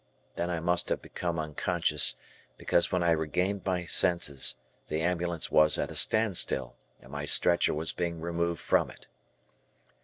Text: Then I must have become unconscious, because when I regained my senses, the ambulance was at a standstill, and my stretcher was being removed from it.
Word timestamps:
Then 0.35 0.49
I 0.49 0.59
must 0.59 0.89
have 0.89 0.99
become 0.99 1.37
unconscious, 1.37 2.15
because 2.57 2.91
when 2.91 3.03
I 3.03 3.11
regained 3.11 3.61
my 3.63 3.85
senses, 3.85 4.55
the 4.87 4.99
ambulance 5.03 5.51
was 5.51 5.77
at 5.77 5.91
a 5.91 5.95
standstill, 5.95 6.75
and 6.99 7.11
my 7.11 7.25
stretcher 7.25 7.75
was 7.75 7.93
being 7.93 8.19
removed 8.19 8.61
from 8.61 8.89
it. 8.89 9.05